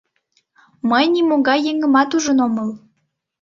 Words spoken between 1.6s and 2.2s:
еҥымат